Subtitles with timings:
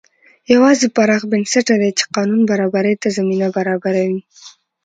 [0.53, 4.19] یوازې پراخ بنسټه دي چې قانون برابرۍ ته زمینه برابروي.